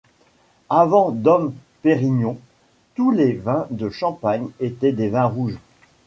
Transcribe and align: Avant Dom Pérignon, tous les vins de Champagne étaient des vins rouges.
Avant 0.71 1.11
Dom 1.11 1.53
Pérignon, 1.83 2.39
tous 2.95 3.11
les 3.11 3.33
vins 3.33 3.67
de 3.69 3.91
Champagne 3.91 4.47
étaient 4.59 4.93
des 4.93 5.09
vins 5.09 5.25
rouges. 5.27 5.59